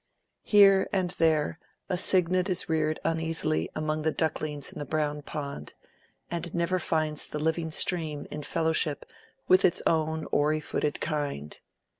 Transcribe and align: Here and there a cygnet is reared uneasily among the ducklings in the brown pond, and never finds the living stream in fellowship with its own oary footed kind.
Here 0.43 0.89
and 0.91 1.11
there 1.11 1.59
a 1.87 1.95
cygnet 1.95 2.49
is 2.49 2.67
reared 2.67 2.99
uneasily 3.03 3.69
among 3.75 4.01
the 4.01 4.09
ducklings 4.11 4.73
in 4.73 4.79
the 4.79 4.83
brown 4.85 5.21
pond, 5.21 5.75
and 6.31 6.55
never 6.55 6.79
finds 6.79 7.27
the 7.27 7.37
living 7.37 7.69
stream 7.69 8.25
in 8.31 8.41
fellowship 8.41 9.05
with 9.47 9.63
its 9.63 9.83
own 9.85 10.25
oary 10.31 10.59
footed 10.59 11.01
kind. 11.01 11.59